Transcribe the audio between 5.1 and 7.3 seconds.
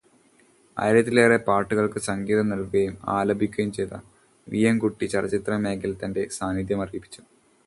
ചലച്ചിത്ര മേഖലയിലും തന്റെ സാന്നിധ്യമറിയിച്ചു.